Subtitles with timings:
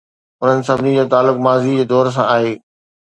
[0.43, 2.53] انهن سڀني جو تعلق ماضيءَ جي دور سان آهي.